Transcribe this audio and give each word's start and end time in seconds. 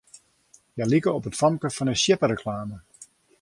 Hja 0.75 0.85
like 0.93 1.11
op 1.17 1.27
it 1.29 1.39
famke 1.41 1.69
fan 1.75 1.89
'e 1.91 1.95
sjippereklame. 2.03 2.77